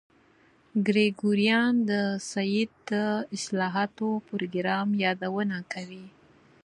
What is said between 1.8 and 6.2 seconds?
د سید د اصلاحاتو پروګرام یادونه کوي.